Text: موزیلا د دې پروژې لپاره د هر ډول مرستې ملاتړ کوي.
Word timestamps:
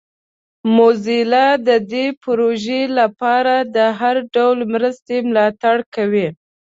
موزیلا 0.75 1.47
د 1.67 1.69
دې 1.91 2.05
پروژې 2.23 2.81
لپاره 2.99 3.55
د 3.75 3.77
هر 3.99 4.15
ډول 4.33 4.57
مرستې 4.73 5.17
ملاتړ 5.29 5.77
کوي. 5.95 6.27